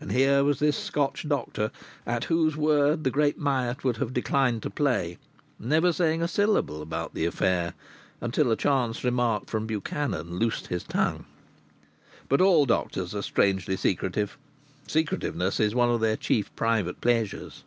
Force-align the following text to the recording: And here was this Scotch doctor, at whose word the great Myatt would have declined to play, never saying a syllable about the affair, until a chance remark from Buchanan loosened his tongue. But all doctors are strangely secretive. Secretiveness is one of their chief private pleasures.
And 0.00 0.12
here 0.12 0.44
was 0.44 0.60
this 0.60 0.78
Scotch 0.78 1.26
doctor, 1.28 1.72
at 2.06 2.22
whose 2.26 2.56
word 2.56 3.02
the 3.02 3.10
great 3.10 3.38
Myatt 3.38 3.82
would 3.82 3.96
have 3.96 4.14
declined 4.14 4.62
to 4.62 4.70
play, 4.70 5.18
never 5.58 5.92
saying 5.92 6.22
a 6.22 6.28
syllable 6.28 6.80
about 6.80 7.12
the 7.12 7.24
affair, 7.26 7.74
until 8.20 8.52
a 8.52 8.56
chance 8.56 9.02
remark 9.02 9.46
from 9.48 9.66
Buchanan 9.66 10.36
loosened 10.36 10.68
his 10.68 10.84
tongue. 10.84 11.24
But 12.28 12.40
all 12.40 12.66
doctors 12.66 13.16
are 13.16 13.22
strangely 13.22 13.76
secretive. 13.76 14.38
Secretiveness 14.86 15.58
is 15.58 15.74
one 15.74 15.90
of 15.90 16.00
their 16.00 16.16
chief 16.16 16.54
private 16.54 17.00
pleasures. 17.00 17.64